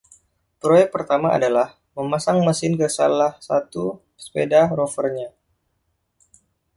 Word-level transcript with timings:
Proyek 0.61 0.87
pertamanya 0.93 1.35
adalah 1.39 1.67
memasang 1.97 2.37
mesin 2.47 2.73
ke 2.79 2.87
salah 2.97 3.31
satu 3.47 3.85
sepeda 4.23 4.61
Rover-nya. 4.77 5.29